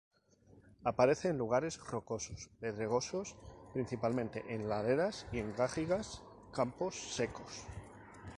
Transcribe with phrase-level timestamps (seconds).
[0.83, 3.35] Aparece en lugares rocosos y pedregosos,
[3.71, 7.65] principalmente en laderas y en garrigas, campos secos.